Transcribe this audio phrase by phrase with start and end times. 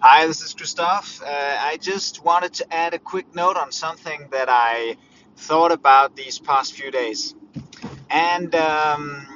[0.00, 1.20] Hi, this is Christoph.
[1.22, 4.96] Uh, I just wanted to add a quick note on something that I
[5.36, 7.34] thought about these past few days.
[8.08, 9.26] And um,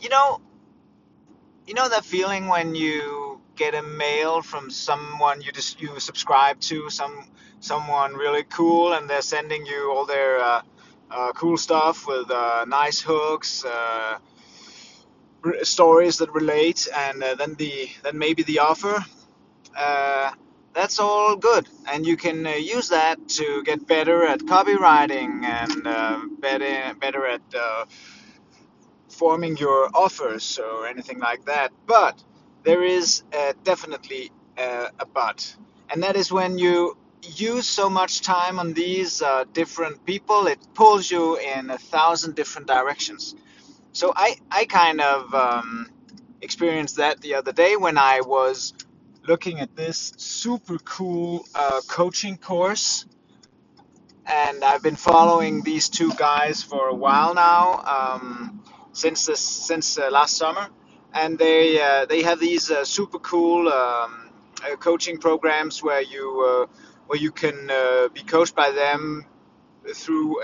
[0.00, 0.40] you know,
[1.66, 6.60] you know that feeling when you get a mail from someone you just you subscribe
[6.60, 7.26] to, some
[7.58, 10.62] someone really cool, and they're sending you all their uh,
[11.10, 14.18] uh, cool stuff with uh, nice hooks, uh,
[15.64, 19.04] stories that relate, and uh, then the then maybe the offer
[19.76, 20.32] uh,
[20.72, 21.68] that's all good.
[21.90, 27.26] And you can uh, use that to get better at copywriting and uh, better, better
[27.26, 27.84] at uh,
[29.08, 31.72] forming your offers or anything like that.
[31.86, 32.22] But
[32.62, 35.56] there is uh, definitely uh, a but.
[35.90, 41.10] And that is when you use so much time on these different people, it pulls
[41.10, 43.34] you in a thousand different directions.
[43.92, 45.90] So I, I kind of um,
[46.40, 48.72] experienced that the other day when I was
[49.30, 53.06] looking at this super cool uh, coaching course.
[54.26, 57.64] And I've been following these two guys for a while now,
[57.96, 60.66] um, since this, since uh, last summer,
[61.14, 64.30] and they uh, they have these uh, super cool um,
[64.64, 66.66] uh, coaching programs where you uh,
[67.06, 67.58] where you can
[68.12, 69.24] be coached by them
[69.94, 70.42] through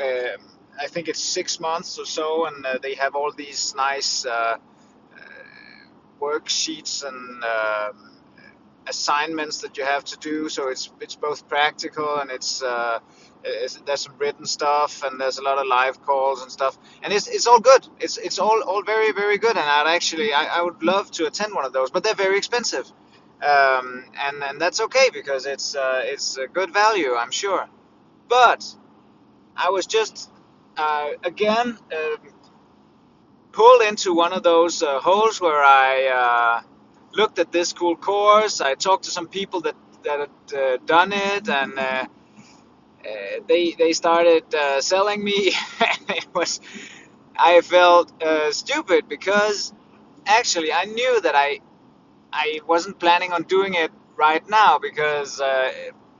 [0.84, 4.26] I think it's six months or so, and they have all these nice
[6.20, 8.15] worksheets and um,
[8.88, 10.48] assignments that you have to do.
[10.48, 12.98] So it's it's both practical and it's, uh,
[13.44, 16.78] it's, there's some written stuff and there's a lot of live calls and stuff.
[17.02, 17.86] And it's it's all good.
[18.00, 19.56] It's it's all all very very good.
[19.56, 22.38] And I'd actually I, I would love to attend one of those, but they're very
[22.38, 22.90] expensive.
[23.42, 27.68] Um, and and that's okay because it's uh, it's a good value, I'm sure.
[28.28, 28.64] But
[29.56, 30.30] I was just
[30.76, 32.16] uh, again um,
[33.52, 36.75] pulled into one of those uh, holes where I uh,
[37.16, 38.60] looked at this cool course.
[38.60, 42.06] I talked to some people that that had uh, done it, and uh, uh,
[43.48, 45.52] they they started uh, selling me.
[46.08, 46.60] it was
[47.36, 49.72] I felt uh, stupid because
[50.26, 51.60] actually I knew that I
[52.32, 55.40] I wasn't planning on doing it right now because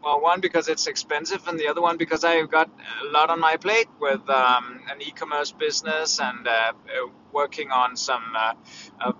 [0.06, 2.70] well, one because it's expensive, and the other one because I've got
[3.02, 7.96] a lot on my plate with um, an e-commerce business and uh, uh working on
[7.96, 8.52] some uh,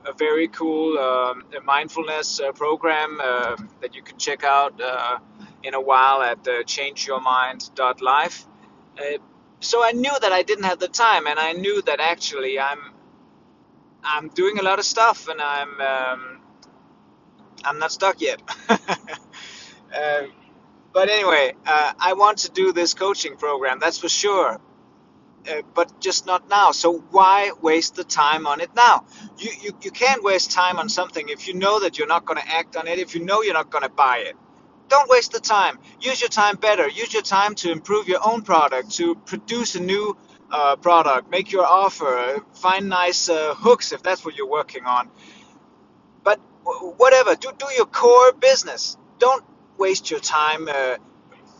[0.07, 5.19] a, very cool um, mindfulness uh, program uh, that you can check out uh,
[5.65, 8.47] in a while at changeyourmind.life.
[9.59, 12.93] so I knew that I didn't have the time, and I knew that actually I'm
[14.05, 16.41] I'm doing a lot of stuff, and I'm um,
[17.65, 18.41] I'm not stuck yet.
[20.97, 24.59] But anyway, uh, I want to do this coaching program, that's for sure.
[25.47, 26.71] Uh, but just not now.
[26.73, 29.05] So why waste the time on it now?
[29.37, 32.41] You, you, you can't waste time on something if you know that you're not going
[32.41, 34.37] to act on it, if you know you're not going to buy it.
[34.89, 35.79] Don't waste the time.
[36.01, 36.89] Use your time better.
[36.89, 40.17] Use your time to improve your own product, to produce a new
[40.51, 45.11] uh, product, make your offer, find nice uh, hooks if that's what you're working on.
[46.25, 48.97] But whatever, do, do your core business.
[49.19, 49.45] Don't
[49.79, 50.97] waste your time uh,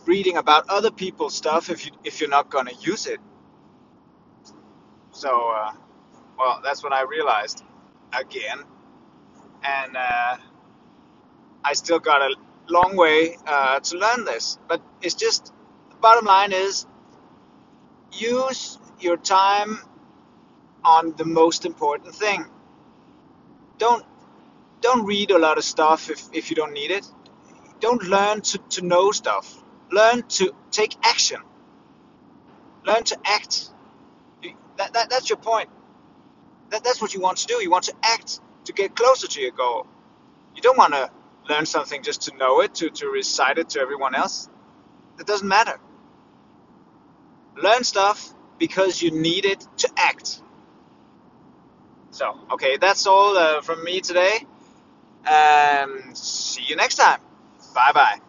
[0.05, 3.19] reading about other people's stuff if you if you're not gonna use it.
[5.11, 5.73] So, uh,
[6.37, 7.63] well, that's what I realized
[8.17, 8.63] again,
[9.63, 10.37] and uh,
[11.63, 12.35] I still got a
[12.69, 14.59] long way uh, to learn this.
[14.67, 15.53] But it's just
[15.89, 16.85] the bottom line is
[18.13, 19.79] use your time
[20.83, 22.45] on the most important thing.
[23.77, 24.05] Don't
[24.81, 27.05] don't read a lot of stuff if, if you don't need it
[27.79, 29.63] don't learn to, to know stuff.
[29.91, 31.41] Learn to take action.
[32.85, 33.69] Learn to act.
[34.77, 35.69] That, that, that's your point.
[36.69, 37.55] That, that's what you want to do.
[37.55, 39.87] You want to act to get closer to your goal.
[40.55, 41.09] You don't want to
[41.49, 44.49] learn something just to know it, to, to recite it to everyone else.
[45.17, 45.79] That doesn't matter.
[47.55, 50.41] Learn stuff because you need it to act.
[52.11, 54.45] So, okay, that's all uh, from me today.
[55.25, 57.19] Um, see you next time.
[57.77, 58.26] 拜拜。